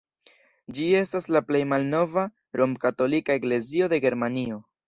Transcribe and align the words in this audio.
Ĝi 0.77 0.87
estas 1.01 1.29
la 1.35 1.41
plej 1.51 1.61
malnova 1.75 2.25
rom-katolika 2.63 3.39
eklezio 3.43 3.95
de 3.95 4.05
Germanio. 4.09 4.63